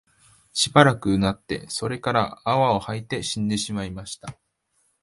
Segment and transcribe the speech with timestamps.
[0.51, 4.35] しばらく吠って、それから泡を吐いて死んでしまいました